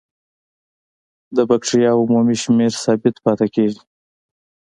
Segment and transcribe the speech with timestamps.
[1.35, 3.81] د بکټریاوو عمومي شمېر ثابت پاتې کیږي.